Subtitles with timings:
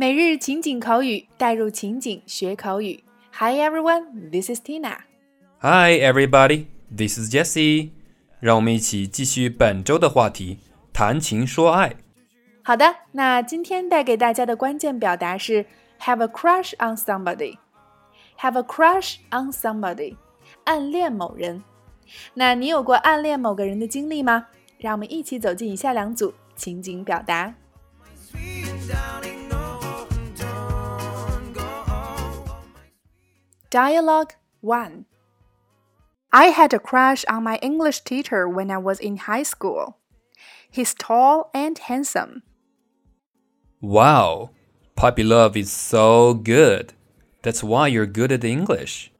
[0.00, 3.02] 每日情景口语，带入情景学口语。
[3.32, 4.98] Hi everyone, this is Tina.
[5.58, 6.66] Hi everybody,
[6.96, 7.90] this is Jessie.
[8.38, 10.58] 让我们一起继续本周的话题，
[10.92, 11.96] 谈情说爱。
[12.62, 15.66] 好的，那今天带给大家的关键表达是
[16.02, 17.56] have a crush on somebody.
[18.38, 20.14] Have a crush on somebody，
[20.62, 21.64] 暗恋某人。
[22.34, 24.46] 那你有过暗恋某个人的经历吗？
[24.78, 27.52] 让我们一起走进以下两组情景表达。
[33.70, 34.32] Dialogue
[34.62, 35.04] 1
[36.32, 39.98] I had a crush on my English teacher when I was in high school.
[40.70, 42.44] He's tall and handsome.
[43.82, 44.52] Wow,
[44.96, 46.94] puppy love is so good.
[47.42, 49.12] That's why you're good at English.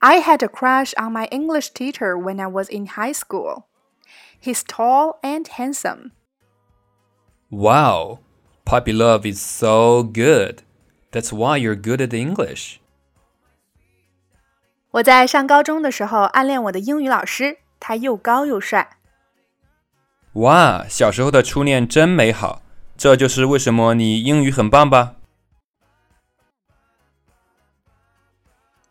[0.00, 3.68] I had a crush on my English teacher when I was in high school.
[4.40, 6.12] He's tall and handsome.
[7.50, 8.20] Wow,
[8.64, 10.62] puppy love is so good.
[11.13, 12.77] That's why you're good at English.
[14.91, 18.97] 我在上高中的时候暗恋我的英语老师，他又高又帅。
[20.33, 22.61] 哇，小时候的初恋真美好，
[22.97, 25.15] 这就是为什么你英语很棒吧？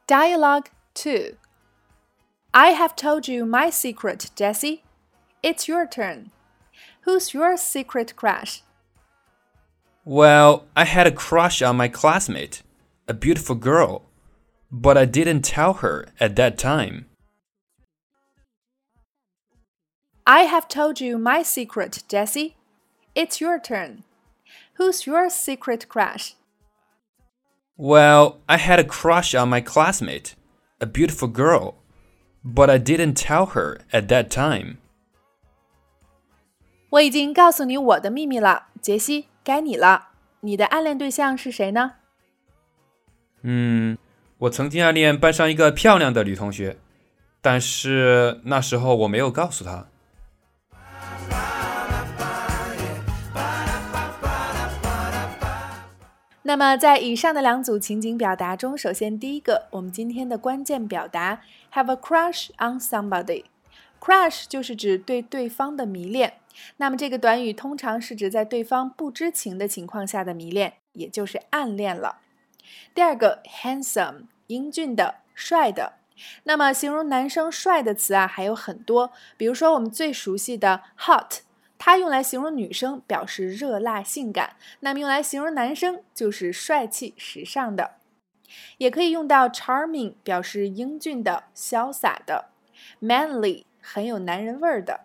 [0.06, 1.36] Dialogue two.
[2.52, 4.80] I have told you my secret, Jessie.
[5.42, 6.30] It's your turn.
[7.04, 8.60] Who's your secret crush?
[10.04, 12.62] Well, I had a crush on my classmate,
[13.06, 14.02] a beautiful girl,
[14.70, 17.06] but I didn't tell her at that time.
[20.26, 22.56] I have told you my secret, Jessie.
[23.14, 24.04] It's your turn.
[24.74, 26.34] Who's your secret crush?
[27.76, 30.34] Well, I had a crush on my classmate,
[30.80, 31.76] a beautiful girl,
[32.44, 34.78] but I didn't tell her at that time.
[36.90, 39.28] 我已经告诉你我的秘密了，杰西。
[39.43, 40.09] 该你了，
[40.39, 41.95] 你的暗恋对象是谁呢？
[43.41, 43.97] 嗯，
[44.37, 46.77] 我曾经暗恋班上一个漂亮的女同学，
[47.41, 49.87] 但是那时候我没有告诉她。
[56.43, 61.41] 那么，在以上的两组情景表达中，首先第一个，我们今天的关键表达
[61.73, 63.45] have a crush on somebody。
[63.99, 66.33] crush 就是指对对方的迷恋。
[66.77, 72.19] 那么这个短语通常是指在对方不知情的情况下的迷恋，也就是暗恋了。
[72.93, 75.93] 第二个，handsome，英俊的、帅的。
[76.43, 81.41] 那么形容男生帅的词啊还有很多，比如说我们最熟悉的 hot，
[81.79, 87.95] 它用来形容女生，表示热辣性感；那么用来形容男生就是帅气时尚的。
[88.77, 92.49] 也可以用到 charming，表示英俊的、潇洒的
[93.01, 95.01] ；manly，很有男人味儿的。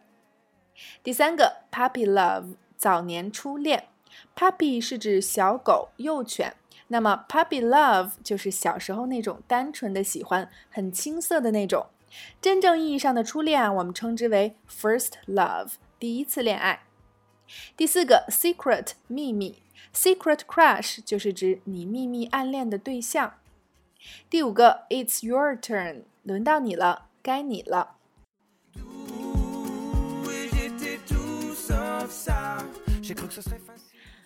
[1.03, 3.89] 第三个，puppy love，早年初恋。
[4.34, 6.56] puppy 是指小狗、幼犬，
[6.89, 11.87] 那么 puppy love 就是小时候那种单纯的喜欢，很青涩的那种。
[12.41, 16.84] 真正意义上的初恋啊，我们称之为 first love，第一次恋爱。
[17.77, 19.62] 第四个，secret 秘密
[19.95, 23.34] ，secret crush 就是指你秘密暗恋的对象。
[24.31, 27.97] 第五个，it's your turn，轮到你了，该你了。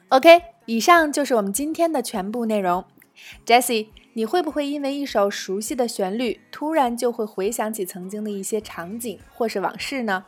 [0.08, 2.84] OK，以上就是我们今天的全部内容。
[3.46, 10.24] Jessie，你会不会因为一首熟悉的旋律，突然就会回想起曾经的一些场景或是往事呢？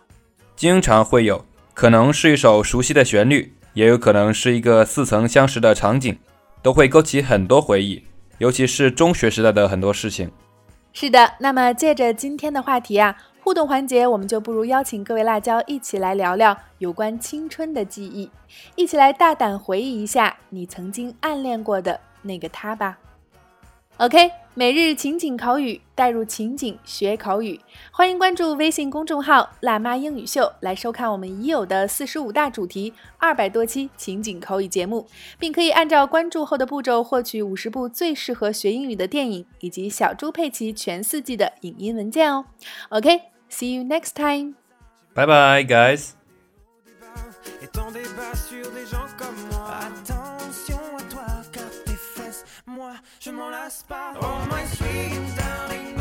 [0.57, 1.45] 经常会有，
[1.75, 6.17] 可能是一首熟悉的旋律，也有可能是一个似曾相识的场景，
[6.63, 8.05] 都会勾起很多回忆，
[8.39, 10.31] 尤其是中学时代的很多事情。
[10.93, 13.17] 是的，那么借着今天的话题啊。
[13.45, 18.31] 互动环节，我们就不如邀请各位辣椒一起来聊聊有关青春的记忆，
[18.75, 22.97] 一起来大胆回忆一下你曾经暗恋过的那个他吧。
[23.99, 27.61] OK，每日情景口语，带入情景学口语，
[27.93, 35.07] 欢迎关注微信公众号“辣妈英语秀”来收看我们已有的四十五大主题、二百多期情景口语节目，
[35.39, 42.47] 并可以按照关注后的步骤获取五十部最适合学英语的电影以及小猪佩奇全四季的影音文件哦。
[42.89, 44.57] OK See you next time.
[45.15, 46.17] Bye bye, guys.
[47.63, 48.01] Attention
[50.99, 54.15] à toi, car tes fesses, moi, je m'en lasse pas.
[54.21, 55.94] Oh, my sweet darling.